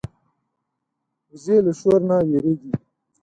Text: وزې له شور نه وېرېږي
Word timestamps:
وزې 1.31 1.57
له 1.65 1.71
شور 1.79 1.99
نه 2.09 2.15
وېرېږي 2.27 2.71